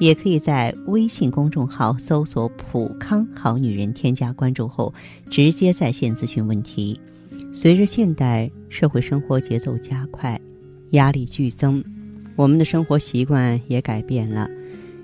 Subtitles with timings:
[0.00, 4.92] 也可以在微信公众号搜索“普康好女人”，添加关注后
[5.28, 6.98] 直接在线咨询问题。
[7.52, 10.40] 随着现代社会生活节奏加快，
[10.90, 11.84] 压力剧增，
[12.34, 14.48] 我们的生活习惯也改变了，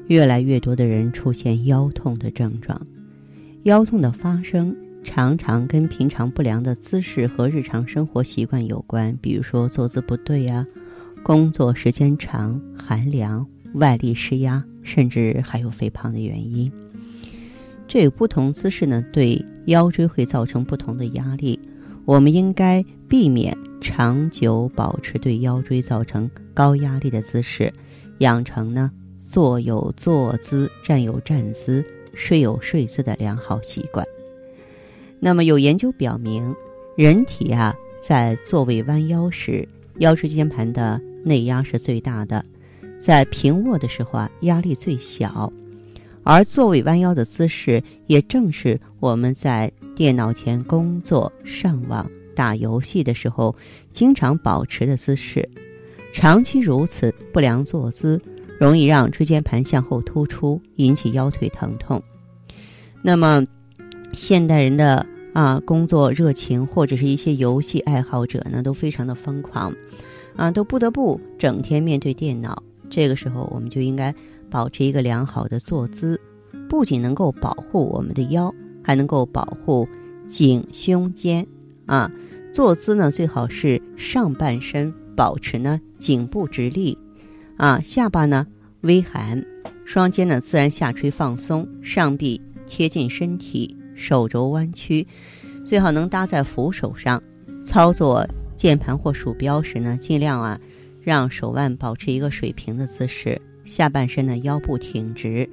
[0.07, 2.81] 越来越多的人出现腰痛的症状。
[3.65, 10.65] 腰痛的发生常常跟平常不良的姿势和日常生活习惯有关，比如说坐姿不对呀，
[11.23, 16.71] 工作时间长、寒凉、外力施压，甚至还有肥胖的原因。
[17.89, 21.59] 这个不同姿势呢，对腰椎会造成不同的压力。
[22.05, 27.73] 我们应该避免长久保持对腰椎造成高压力的姿势，
[28.19, 28.91] 养成呢
[29.29, 31.85] 坐有坐姿、站有站姿。
[32.19, 34.03] 睡有睡姿的良好习惯。
[35.21, 36.57] 那么有研究表明，
[36.97, 42.43] 人体啊在坐位弯腰时，腰椎间盘的内压是最大的；
[42.99, 45.53] 在平卧的时候啊，压力最小。
[46.23, 53.55] 而坐位弯腰的姿势，也正是我们在电脑前工作、上网、打游戏的时候
[53.93, 55.49] 经常保持的姿势。
[56.13, 58.21] 长期如此，不良坐姿。
[58.59, 62.03] 容易让椎间盘向后突出，引起腰腿疼痛。
[63.03, 63.47] 那么，
[64.15, 69.75] 现代人的啊工作热情或者是一些游戏爱好者呢，都非常的疯狂，
[70.37, 72.63] 啊，都不得不整天面对电脑。
[72.89, 74.15] 这个时候，我们就应该
[74.51, 76.21] 保持一个良好的坐姿，
[76.69, 79.89] 不仅能够保护我们的腰，还能够保护
[80.29, 81.47] 颈胸肩。
[81.87, 82.11] 啊，
[82.53, 86.99] 坐姿呢最好是上半身保持呢颈部直立。
[87.57, 88.47] 啊，下巴呢
[88.81, 89.45] 微含，
[89.85, 95.07] 双肩呢自然下垂放松，上臂贴近身体，手肘弯曲，
[95.65, 97.23] 最好能搭在扶手上。
[97.65, 100.61] 操作键盘或鼠标时呢，尽量啊
[101.07, 105.49] 让手腕保持一个水平的姿势，下半身呢腰部挺直，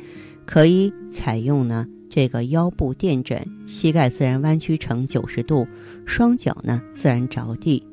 [0.47, 5.68] 可以采用呢这个腰部垫枕，膝盖自然弯曲成九十度，
[6.08, 7.86] 双脚呢自然着地。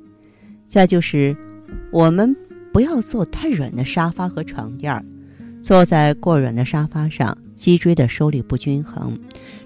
[0.67, 1.37] 再就是
[1.93, 2.35] 我们。
[2.73, 5.05] 不要坐太软的沙发和床垫儿，
[5.61, 9.19] 坐在过软的沙发上，脊椎的受力不均衡，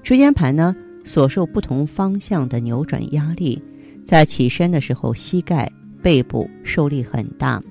[0.03, 3.63] 椎间盘呢所受不同方向的扭转压力，
[4.07, 5.71] 在起身的时候，膝盖、
[6.03, 7.63] 背部受力很大，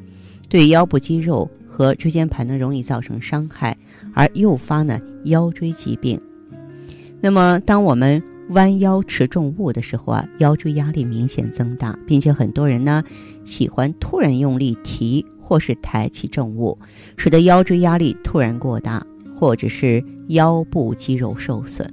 [0.54, 3.76] 对腰部肌肉和椎间盘呢容易造成伤害，
[4.14, 6.22] 而诱发呢腰椎疾病。
[7.20, 13.04] 那么，当我们弯腰持重物的时候啊，腰椎压力明显增大，并且很多人呢
[13.44, 16.78] 喜欢突然用力提或是抬起重物，
[17.18, 19.04] 使得腰椎压力突然过大，
[19.34, 21.92] 或者是腰部肌肉受损。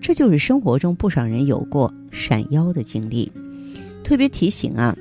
[0.00, 3.32] 这就是生活中不少人有过闪腰的经历。
[4.04, 4.96] 特别提醒啊，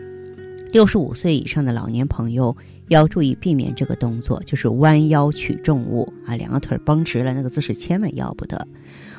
[0.72, 2.58] 六十五岁以上的老年朋友
[2.88, 8.68] 要注意避免这个动作，就是弯腰取重物啊，两个腿绷直了，那个姿势千万要不得。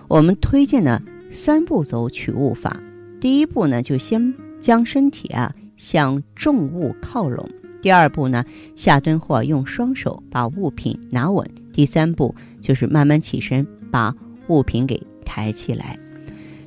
[0.08, 1.00] 我们推荐呢。
[1.28, 2.80] 三步走取物法，
[3.20, 7.44] 第一步呢，就先将身体啊向重物靠拢；
[7.82, 8.44] 第二步呢，
[8.76, 14.14] 下蹲或用双手把物品拿稳；第三步就是慢慢起身，把
[14.46, 15.98] 物品给抬起来。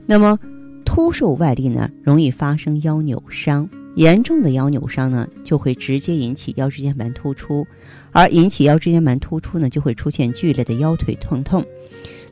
[0.06, 0.38] 那么，
[0.86, 7.66] 突受外力呢，容易发生腰扭伤，严重的腰扭伤呢，就会直接引起腰椎间盘突出，
[8.12, 11.64] 而引起腰椎间盘突出呢，就会出现剧烈的腰腿疼痛。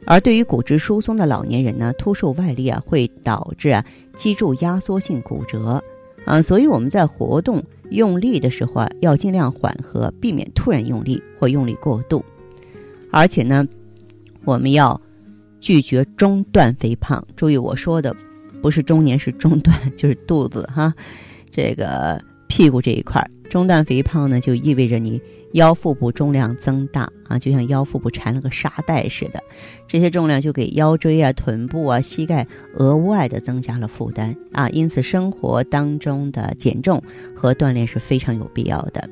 [0.05, 3.83] 而对于骨质疏松的老年人呢，突受外力啊，会导致啊
[4.15, 5.83] 脊柱压缩性骨折，
[6.25, 12.23] 啊，所以我们在活动用力的时候啊，要尽量缓和，避免突然用力或用力过度。
[13.11, 13.67] 而且呢，
[14.45, 15.01] 我们要
[15.59, 17.25] 拒绝中段肥胖。
[17.35, 18.15] 注意我说的
[18.61, 20.93] 不是中年，是中段，就是肚子哈，
[21.57, 23.27] 这个屁股这一块。
[23.49, 25.19] 中段肥胖呢，就意味着你。
[25.53, 29.41] 腰腹部重量增大啊，就像腰腹部缠了个沙袋似的，
[29.87, 34.69] 这些重量就给腰椎啊、臀部啊、膝盖额外的增加了负担啊。
[34.69, 37.01] 因此，生活当中的减重
[37.33, 39.09] 和锻炼是非常有必要的。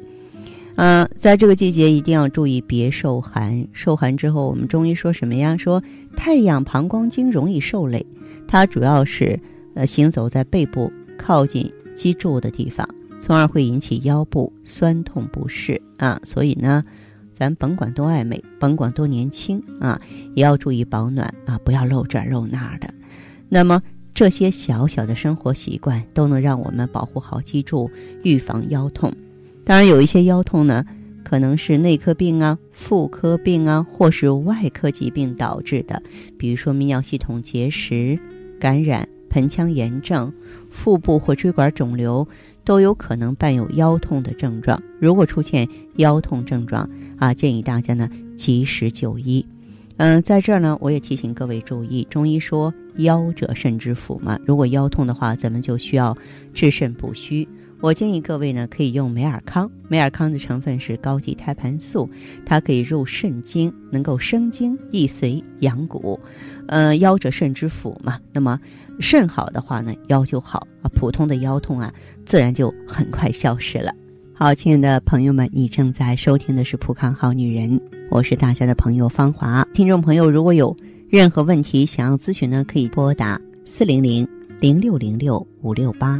[0.75, 3.65] 嗯，在这个季节一定要注意别受寒。
[3.71, 5.55] 受寒之后，我们中医说什么呀？
[5.57, 5.81] 说
[6.17, 8.05] 太阳膀胱经容易受累，
[8.45, 9.39] 它主要是
[9.73, 12.87] 呃行走在背部靠近脊柱的地方。
[13.21, 16.83] 从而会引起腰部酸痛不适啊，所以呢，
[17.31, 19.99] 咱甭管多爱美，甭管多年轻啊，
[20.35, 22.93] 也要注意保暖啊，不要露这露那儿的。
[23.49, 23.81] 那么
[24.13, 27.89] 这些小小的生活习惯都能让我们保护好脊柱，
[28.23, 29.11] 预防腰痛。
[29.63, 30.85] 当然，有一些腰痛呢，
[31.23, 35.99] 可能是内科病啊、妇科病啊，或是外科疾病导致的，
[36.37, 38.19] 比如说泌尿系统结石、
[38.59, 40.31] 感染、盆腔炎症、
[40.71, 42.25] 腹部或椎管肿瘤，
[42.63, 44.81] 都有可能伴有腰痛的症状。
[44.97, 45.67] 如果出现
[45.97, 49.45] 腰痛症状啊，建议大家呢及时就医。
[49.97, 56.17] 嗯，在这儿呢，我也提醒各位注意，中医说腰者肾之府嘛，如果腰痛的话，咱们就需要
[56.53, 57.45] 治肾补虚。
[57.85, 59.69] 我建议各位呢，可以用美尔康。
[59.87, 62.09] 美尔康的成分是高级胎盘素，
[62.43, 66.19] 它可以入肾经，能够生津益髓养骨。
[66.65, 68.59] 呃，腰者肾之府嘛，那么
[68.99, 70.89] 肾好的话呢，腰就好啊。
[70.95, 71.93] 普通的腰痛啊，
[72.25, 73.93] 自然就很快消失了。
[74.33, 77.79] 好，亲爱的朋友们，你正在收听的是《普康好女人》，
[78.09, 79.63] 我是大家的朋友芳华。
[79.75, 80.75] 听众朋友，如果有
[81.07, 84.27] 任何问题想要咨询呢，可以拨打四零零
[84.59, 86.19] 零六零六五六八。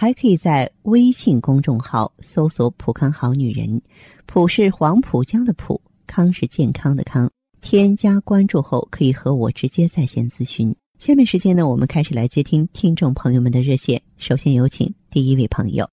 [0.00, 3.82] 还可以在微信公众号搜索“浦康好女人”，
[4.26, 7.28] 浦是黄浦江的浦，康是健康的康。
[7.60, 10.72] 添加关注后，可以和我直接在线咨询。
[11.00, 14.00] 下面时间呢，我们开始来接听听众朋友们的热线。
[14.18, 15.90] 首先有请第一位朋友。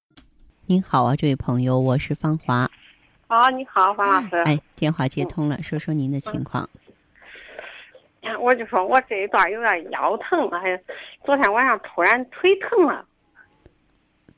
[0.68, 2.70] 您好啊，这位朋友，我是芳华。
[3.26, 4.36] 啊，你好，方老师。
[4.46, 6.70] 哎，电话接通了，说说您的情况。
[8.40, 10.80] 我就说我这一段有点腰疼，哎，
[11.26, 13.04] 昨天晚上突然腿疼了。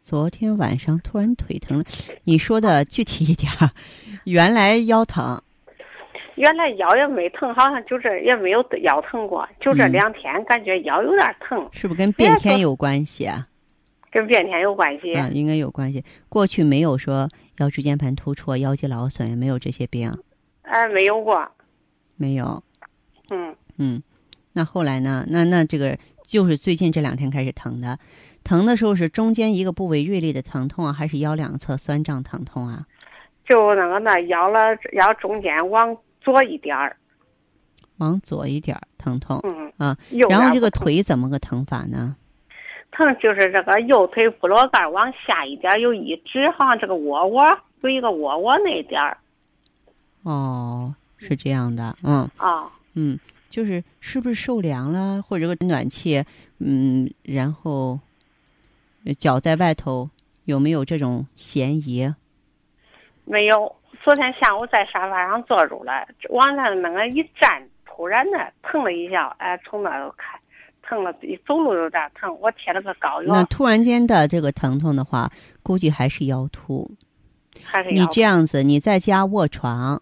[0.07, 1.83] 昨天晚上突然腿疼了，
[2.23, 3.51] 你说的具体一点。
[4.23, 5.37] 原来腰疼，
[6.35, 11.67] 原来腰也没疼，好像就这也没有腰疼过，就这两天感觉腰有点疼。
[11.73, 13.45] 是不是跟变天有关系啊？
[14.09, 15.13] 跟变天有关系。
[15.13, 16.01] 嗯，应该有关系。
[16.29, 17.27] 过去没有说
[17.57, 20.09] 腰椎间盘突出、腰肌劳损，也没有这些病。
[20.61, 21.45] 哎，没有过。
[22.15, 22.63] 没有。
[23.29, 23.53] 嗯。
[23.77, 24.01] 嗯，
[24.53, 25.25] 那后来呢？
[25.29, 27.99] 那那这个就是最近这两天开始疼的。
[28.47, 32.87] 疼的时候是中间一个部位锐利的疼痛啊，还是腰两侧酸胀疼痛啊？
[33.45, 36.95] 就那个那腰了腰中间往左一点儿，
[37.97, 39.37] 往左一点儿疼痛。
[39.43, 39.97] 嗯啊，
[40.29, 42.15] 然后这个腿怎么个疼法呢？
[42.91, 47.45] 疼就是这个右腿部落盖往下一点有一指，好像这个窝窝
[47.81, 49.17] 有一个窝窝那点儿。
[50.23, 56.23] 哦，是这样的，嗯啊，嗯，就是是不是受凉了，或者个暖气，
[56.59, 57.99] 嗯，然后。
[59.15, 60.09] 脚在外头
[60.45, 62.13] 有没有这种嫌疑？
[63.25, 63.75] 没有。
[64.03, 70.39] 昨天下午在沙发上坐住了，往那那个一站，突然的疼了一下，哎，从那都开，
[70.81, 72.33] 疼了，一走路有点疼。
[72.39, 73.33] 我贴了个膏药。
[73.33, 75.29] 那突然间的这个疼痛的话，
[75.61, 76.89] 估计还是腰突。
[77.63, 80.01] 还是你这样子，你在家卧床，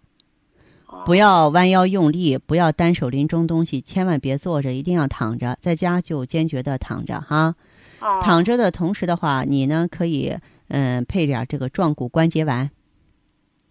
[1.06, 5.58] 不要弯腰用力，不要单手拎重东西，千万别坐着，一定要躺着。
[5.60, 7.56] 在家就坚决的躺着哈。
[8.22, 10.38] 躺着的同时的话，你呢可以
[10.70, 12.70] 嗯配点这个壮骨关节丸。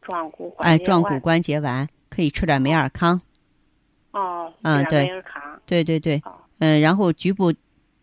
[0.02, 3.20] 壮骨哎，壮骨关节丸可以吃点美尔康。
[4.12, 4.52] 哦。
[4.62, 5.08] 嗯，对。
[5.66, 6.22] 对对对。
[6.58, 7.52] 嗯，然后局部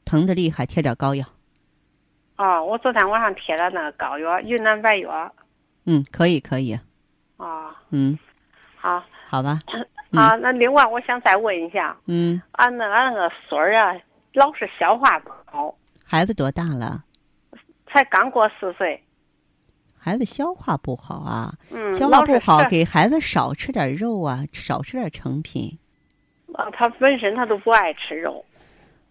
[0.04, 1.26] 疼的厉害，贴点膏药。
[2.38, 5.32] 哦，我昨天晚上贴了那个膏药，云南白药。
[5.86, 6.78] 嗯，可以可以。
[7.38, 7.70] 哦。
[7.92, 8.18] 嗯。
[8.76, 9.04] 好。
[9.30, 9.60] 好吧。
[10.12, 13.96] 啊，那另外我想再问一下，嗯，俺那俺那个孙儿啊，
[14.34, 15.74] 老是消化不好，
[16.12, 17.06] 孩子多大了？
[17.88, 19.02] 才刚过四岁。
[19.98, 25.80] 孩子消化不好啊，嗯，消化不好，给孩子少吃点肉啊，少吃点成品。
[26.54, 28.44] 啊，他本身他都不爱吃肉，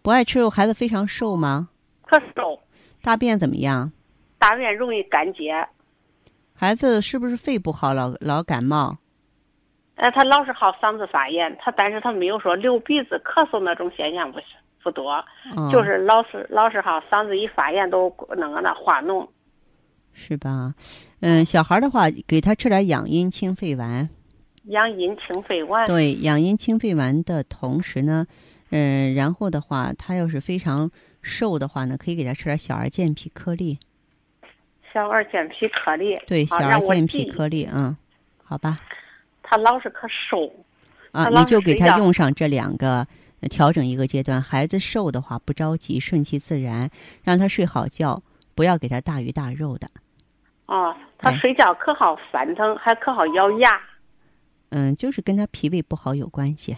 [0.02, 1.70] 不爱吃肉，孩子非常瘦吗？
[2.02, 2.60] 可瘦，
[3.00, 3.90] 大便怎么样？
[4.38, 5.66] 大便容易干结。
[6.54, 8.98] 孩子是不是肺不好，老老感冒？
[9.94, 14.44] 哎，他老是好嗓子发炎，他但是他没有说流鼻子、咳嗽那种现象不是
[14.82, 15.24] 不多，
[15.56, 19.26] 嗯、就是老是老是哈嗓子一发炎都那个那化脓。
[20.12, 20.74] 是吧？
[21.20, 24.08] 嗯，小孩的话，给他吃点养阴清肺丸。
[24.64, 25.86] 养阴清肺丸。
[25.86, 28.26] 对，养阴清肺丸的同时呢，
[28.70, 30.90] 嗯，然后的话，他要是非常
[31.22, 33.78] 瘦的话呢，可以给他吃点小儿健脾颗粒。
[34.92, 36.18] 小儿健脾颗粒。
[36.26, 37.96] 对，小啊儿健脾颗粒，嗯，
[38.42, 38.78] 好吧。
[39.42, 40.52] 他老是可瘦。
[41.12, 43.06] 啊，你就给他用上这两个，呃
[43.48, 44.42] 调整一个阶段。
[44.42, 46.90] 孩子瘦的话不着急，顺其自然，
[47.22, 48.22] 让他睡好觉，
[48.54, 49.88] 不要给他大鱼大肉的。
[50.66, 53.80] 哦，他对睡觉可好翻腾，还可好咬牙。
[54.70, 56.76] 嗯，就是跟他脾胃不好有关系，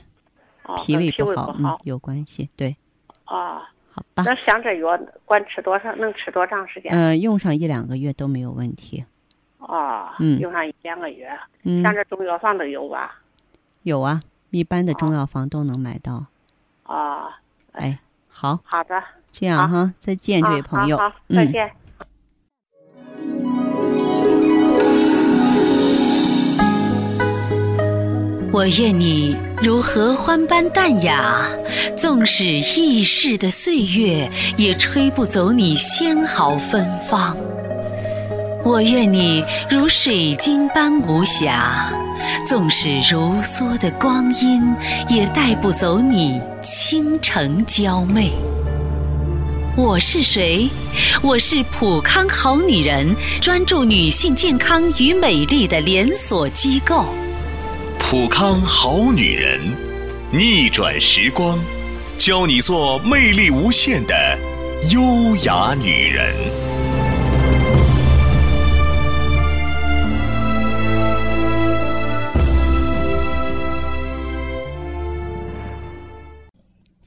[0.65, 2.49] 哦，脾胃不好，有关系。
[2.57, 2.77] 对，
[3.25, 3.69] 啊。
[3.95, 4.23] 好吧。
[4.25, 5.95] 那像这药管吃多长？
[5.99, 6.91] 能吃多长时间？
[6.93, 9.05] 嗯、用上一两个月都没有问题。
[9.59, 11.29] 哦，嗯用上一两个月。
[11.65, 13.21] 嗯，像这中药房都有吧？
[13.83, 16.25] 有啊，一般的中哦药房都能买到。
[16.93, 17.41] 啊，
[17.73, 19.03] 哎，好，好的。
[19.33, 20.99] 这样哈，再见，这位啊朋友。
[20.99, 21.53] 好好，再嗯。
[21.53, 21.71] 见。
[28.53, 31.47] 我愿你如合欢般淡雅，
[31.97, 37.35] 纵使易逝的岁月，也吹不走你纤毫芬芳。
[38.63, 41.91] 我愿你如水晶般无瑕，
[42.47, 44.63] 纵使如梭的光阴，
[45.09, 48.33] 也带不走你倾城娇媚。
[49.77, 50.69] 我是谁？
[51.23, 57.07] 我是普康好女人，专注女性健康与美丽的连锁机构。
[57.99, 59.61] 普康好女人，
[60.31, 61.59] 逆转时光，
[62.19, 64.15] 教你做魅力无限的
[64.91, 66.62] 优雅女人。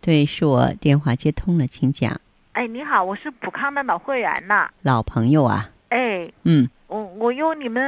[0.00, 2.18] 对，是我电话接通了，请讲。
[2.52, 4.70] 哎，你好，我是普康的老会员呐。
[4.82, 7.82] 老朋友啊，哎，嗯，我我用你们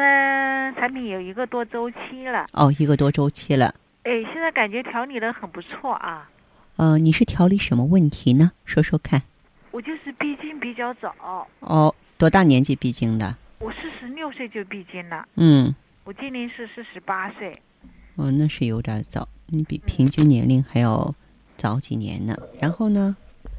[0.75, 2.47] 产品有一个多周期了。
[2.53, 3.75] 哦，一个多周期了。
[4.03, 6.29] 哎，现在感觉调理的很不错啊。
[6.77, 8.53] 呃，你是调理什么问题呢？
[8.67, 9.23] 说说看。
[9.71, 11.15] 我就是闭经比较早，
[11.61, 13.35] 哦，多大年纪闭经的？
[13.59, 17.59] 我四十六岁就闭经了，嗯，我今年是四十八岁。
[18.17, 21.15] 哦，那是有点早，你比平均年龄还要
[21.63, 22.35] 早几年呢。
[22.61, 23.17] 然后呢？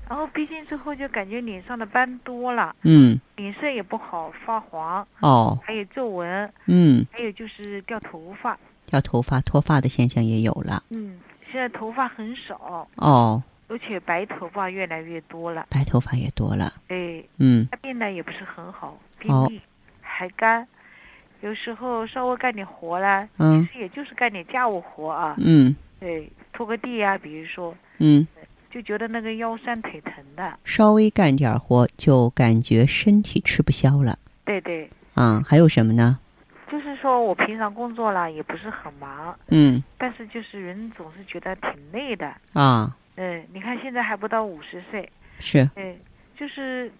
[0.10, 8.60] 然后闭经之后就感觉脸上的斑多了，嗯，脸色也不好，发黄，哦，还有皱纹，嗯，还有就是掉头发。
[8.86, 10.83] 掉头发、脱发的现象也有了。
[10.89, 11.17] 嗯，
[11.50, 15.65] 现在头发很少，哦，而且白头发越来越多了。
[15.69, 16.74] 白头发也多了。
[16.89, 19.60] 哎，嗯，大便呢也不是很好，便哦秘，
[20.01, 20.67] 还干，
[21.41, 28.28] 有时候稍微干点活啦，嗯其实也就是干点家务活啊，嗯对，拖个地呀、比如说，嗯，
[28.72, 34.18] 就觉得那个腰酸腿疼的，稍微干点活就感觉身体吃不消了。
[34.46, 36.20] 对对，啊、还有什么呢？
[36.72, 39.84] 就是说我平常工作啦也不是很忙，嗯。
[39.98, 45.08] 但是就是人总是觉得挺累的，啊，嗯，你看现在还不到五十岁，
[45.40, 45.70] 是。
[45.76, 45.96] 嗯，
[46.36, 46.92] 就是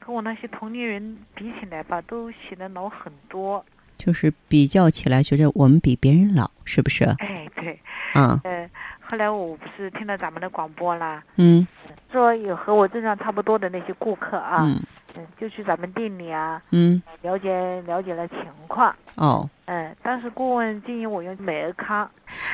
[0.00, 3.64] 跟我那些同龄人比起来吧，都显得老很多，
[3.96, 7.04] 就是比较起来，觉得我们比别人老，是不是？
[7.20, 7.78] 哎，对，
[8.14, 8.68] 啊，呃，
[9.10, 11.66] 后来我不是听了咱们的广播啦，嗯。
[12.12, 14.80] 说有和我症状差不多的那些顾客啊，嗯。
[15.16, 18.38] 嗯，就去咱们店里啊嗯，了解了解了情
[18.68, 22.08] 况，哦，嗯，当时顾问建议我用美尔康，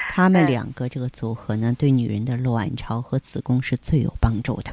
[0.09, 4.71] 他们哎两个这个组合呢，对女人的卵巢和子宫是最有帮助的。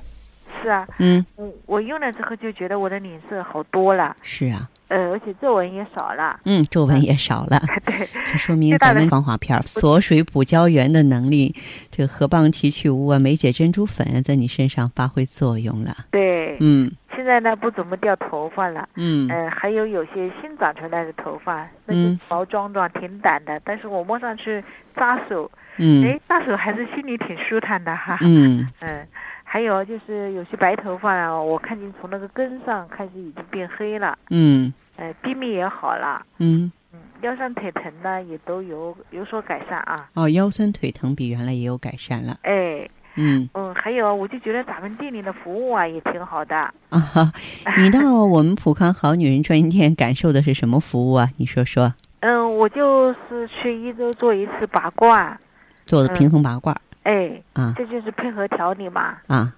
[0.61, 6.39] 是啊，嗯，我我用了之后就觉得我的脸色好多了，是啊，呃，而且皱纹也少了。
[6.45, 7.59] 嗯，皱纹也少了。
[7.83, 11.55] 对，这说明咱们防滑片锁水补胶原的能力，
[11.89, 15.95] 这个河蚌提取物啊、梅姐珍珠粉在你身上发挥作用了。
[16.12, 16.91] 对，嗯。
[17.15, 18.88] 现在呢，不怎么掉头发了。
[18.95, 19.27] 嗯。
[19.29, 24.63] 呃，还有有些新长出来的头发，那些毛壮壮、挺短的，但是我摸上去
[24.95, 25.50] 扎手。
[25.77, 26.05] 嗯。
[26.05, 28.19] 哎，扎手还是心里挺舒坦的哈。
[28.21, 28.67] 嗯。
[28.81, 29.07] 嗯。
[29.43, 34.17] 还有就是有些白头发啊，我看见从那个根上开始已经变黑了。
[34.29, 34.73] 嗯。
[34.95, 36.25] 呃，便秘也好了。
[36.38, 36.71] 嗯。
[36.91, 40.09] 嗯，腰酸腿疼呢也都有有所改善啊。
[40.13, 42.38] 哦，腰酸腿疼比原来也有改善了。
[42.43, 42.88] 哎。
[43.15, 43.47] 嗯。
[43.53, 46.55] 嗯，还有我就觉得咱们店里的服务啊也挺好的。
[46.89, 47.31] 啊哈，
[47.77, 51.29] 你到我们普康好女人专营店感受的是什么服务啊？
[51.38, 51.93] 你说说。
[52.21, 55.38] 嗯，我就是去一周做一次拔罐。
[55.85, 56.75] 做的平衡拔罐。
[57.03, 59.17] 哎，啊，这就是配合调理嘛。
[59.27, 59.53] 啊，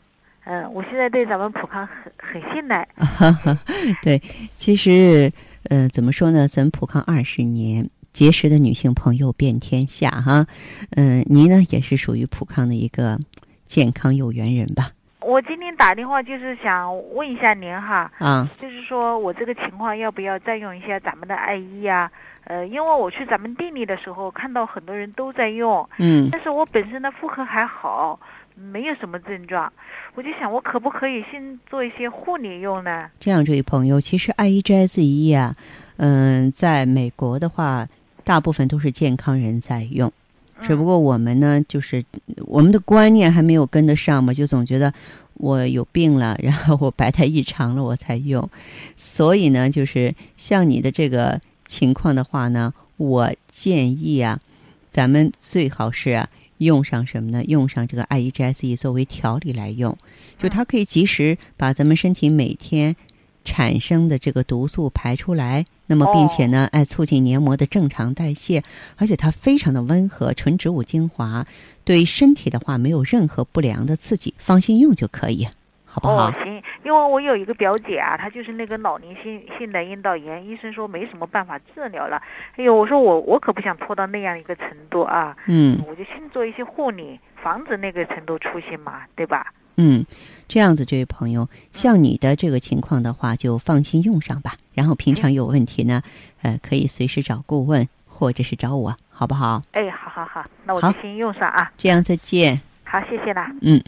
[0.45, 2.87] 嗯，我现在对咱们普康很很信赖。
[4.01, 4.21] 对，
[4.55, 5.31] 其实，
[5.69, 6.47] 嗯，怎么说呢？
[6.47, 10.45] 咱普康二十年，结识的女性朋友遍天下哈。
[10.91, 13.19] 嗯，您呢也是属于普康的一个
[13.65, 14.91] 健康有缘人吧？
[15.25, 18.11] 我今天打电话就是想问一下您哈。
[18.19, 18.47] 啊。
[18.61, 22.11] 就是说我这个情况要不要再用一下咱们的爱伊呀？
[22.43, 28.19] 呃，因为我去咱们店里的时候，看到很多人都在用，嗯，但是我本身的妇科还好，
[28.53, 29.73] 没有什么症状，
[30.13, 33.09] 我就想我可不可以先做一些护理用呢？
[33.19, 35.55] 这样，这位朋友，其实爱伊 G S 一啊，
[35.97, 37.87] 嗯，在美国的话，
[38.23, 40.13] 大部分都是健康人在用，
[40.67, 42.03] 只不过我们呢，就是
[42.45, 44.93] 我们的观念还没有跟得上嘛，就总觉得
[45.35, 48.49] 我有病了，然后我白带异常了，我才用，
[48.95, 51.41] 所以呢，就是像你的这个。
[51.67, 54.39] 情况的话呢，我建议啊，
[54.91, 56.29] 咱们最好是啊
[56.59, 57.43] 用上什么呢？
[57.45, 59.97] 用上这个 I E G S E 作为调理来用，
[60.37, 62.95] 就它可以及时把咱们身体每天
[63.43, 68.63] 产生的这个毒素排出来，那么并且呢，哎，促进黏膜的正常代谢，
[68.97, 71.45] 而且它非常的温和，纯植物精华，
[71.83, 75.47] 对身体的话没有任何不良的刺激，放心用就可以。
[75.85, 76.27] 好不好？
[76.27, 82.21] 哦，行，因为我有一个表姐啊，她就是那个老年性性的阴道炎，医生说没什么办法治疗了。
[82.57, 85.37] 哎呦，我说我我可不想拖到那样一个程度啊。
[85.47, 85.81] 嗯。
[85.87, 89.53] 我就先做一些护理，防止那个程度出现嘛，对吧？
[89.77, 90.05] 嗯，
[90.47, 94.55] 这样子，这位朋友，像你的这个情况的话，就放心用上吧。
[94.73, 96.01] 然后平常有问题呢，
[96.41, 99.63] 呃，可以随时找顾问或者是找我，好不好？
[99.71, 101.71] 哎，好好好，那我就先用上啊。
[101.77, 102.61] 这样，再见。
[102.83, 103.51] 好，谢谢啦。
[103.61, 103.81] 嗯。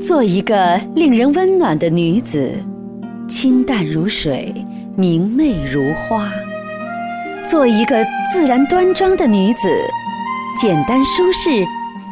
[0.00, 2.54] 做一个令人温暖的女子，
[3.28, 4.54] 清淡如水，
[4.96, 6.28] 明媚如花；
[7.44, 9.68] 做一个自然端庄的女子，
[10.60, 11.66] 简单舒适，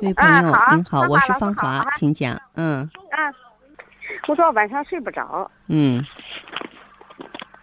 [0.00, 0.42] 这位朋友
[0.74, 2.40] 您好，我是芳华，请讲。
[2.54, 2.88] 嗯。
[3.10, 3.30] 啊，
[4.26, 5.50] 我说晚上睡不着。
[5.68, 6.02] 嗯。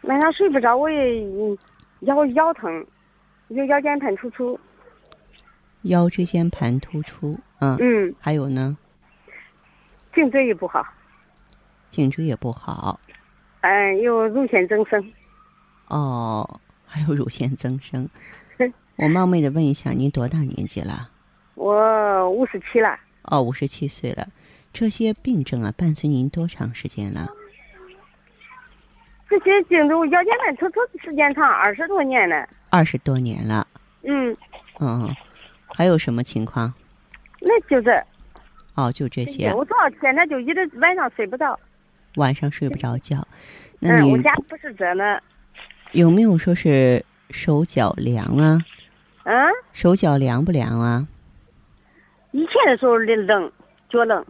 [0.04, 1.24] 晚上睡不着，我也
[2.02, 2.86] 腰腰疼。
[3.50, 4.60] 就腰间盘突出，
[5.82, 8.78] 腰椎间盘突出，嗯，嗯，还有呢，
[10.14, 10.86] 颈椎也不好，
[11.90, 13.00] 颈椎也不好，
[13.62, 15.04] 嗯，有乳腺增生，
[15.88, 18.08] 哦，还有乳腺增生，
[18.98, 21.10] 我冒昧的问一下，您多大年纪了？
[21.60, 22.98] 我五十七了。
[23.24, 24.26] 哦，五十七岁了，
[24.72, 27.28] 这些病症啊，伴随您多长时间了？
[29.30, 32.48] 这些病都腰间盘突出时间长，二十多年了。
[32.70, 33.68] 二十多年了。
[34.04, 34.36] 嗯。
[34.80, 35.14] 嗯，
[35.68, 36.74] 还有什么情况？
[37.42, 38.02] 那就是。
[38.76, 39.54] 哦，就这些。
[39.54, 41.60] 我早现在就一直晚上睡不着。
[42.16, 43.28] 晚上睡不着觉。
[43.82, 45.20] 嗯，我家不是这呢。
[45.92, 48.58] 有没有说是手脚凉啊？
[49.24, 49.34] 啊？
[49.74, 51.06] 手脚凉不凉啊？
[52.32, 53.52] 以前的时候冷，
[53.90, 54.26] 脚冷。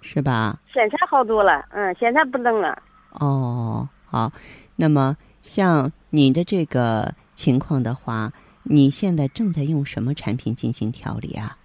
[0.00, 0.58] 是吧？
[0.72, 2.82] 现在好多了，嗯，现在不冷了。
[3.12, 4.30] 哦，好，
[4.76, 8.30] 那么像你的这个情况的话，
[8.64, 11.56] 你现在正在用什么产品进行调理啊？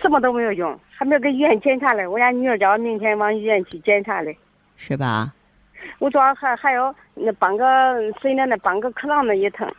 [0.00, 2.06] 什么都没有用，还没有给医院检查嘞。
[2.06, 4.38] 我家女儿叫我明天往医院去检查嘞。
[4.76, 5.34] 是吧？
[5.98, 9.70] 我主要还还有那半个睡的那半个壳囊子也疼，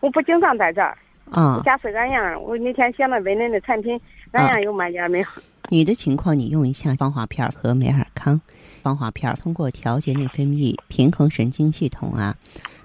[0.00, 0.96] 我不经常在这儿。
[1.30, 1.60] 啊。
[1.64, 4.00] 家是安阳，我那天想了问恁的产品，
[4.32, 5.26] 安阳有卖家没有？
[5.70, 8.40] 你的情况，你用一下芳华片和美尔康。
[8.82, 12.36] 芳华片通过调节内分泌、平衡神经系统啊，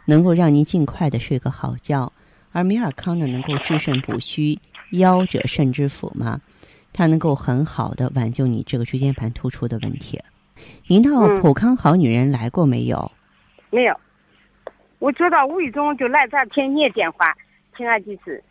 [0.06, 2.13] 能够让您尽快的睡个好觉。
[2.52, 4.58] 而美尔康呢，能够治肾补虚，
[4.91, 6.39] 腰者肾之府嘛，
[6.93, 10.19] 它能够很好的挽救你这个椎间盘突出的问题。
[10.88, 13.12] 您到普康好女人来过没有？
[13.69, 13.99] 没有，
[14.99, 17.36] 我知道无意中就来这儿听你的电话，
[17.79, 18.43] 听了几次，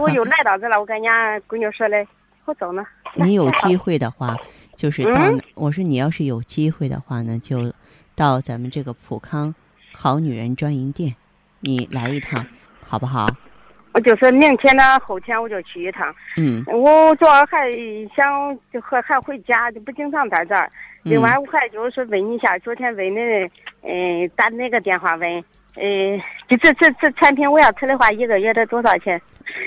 [0.00, 0.76] 我又来到这了。
[0.80, 2.04] 我跟人家闺女说嘞，
[2.46, 2.84] 我走呢。
[3.14, 4.36] 你有机会的话，
[4.74, 5.20] 就是到
[5.54, 7.72] 我说你要是有机会的话呢，就
[8.16, 9.54] 到咱们这个普康
[9.94, 11.14] 好女人专营店，
[11.60, 12.44] 你来一趟，
[12.84, 13.28] 好不好？
[13.92, 16.12] 我就是明天呢，后天我就去一趟。
[16.36, 16.64] 嗯。
[16.66, 17.70] 我主要还
[18.16, 20.68] 想就和还回家，就不经常在这儿。
[21.04, 23.20] 另外，我还就是问一下，昨天问的，
[23.82, 25.44] 嗯，打哪个电话问？
[25.74, 29.20] 嗯，就这这这产品，我要吃的话，一个月得多少钱？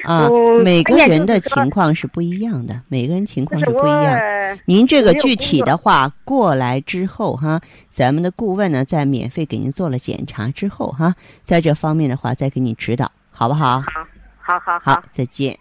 [0.03, 0.29] 啊，
[0.63, 4.19] 每个人的情况是不一样的，每个人情况是不一样。
[4.65, 11.13] 您这个具体的话过来之后哈，咱们的顾问呢，在免费给您做了检查之后哈，
[11.43, 13.81] 在这方面的话再给你指导，好不好？
[13.81, 14.05] 好，
[14.37, 15.57] 好，好，好，再见。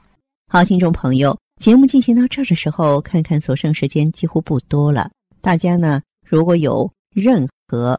[0.49, 5.11] 好，听众朋友，节目进行到这儿的时候，看看所剩时间几乎不多了。
[5.41, 7.99] 大家呢，如果有任何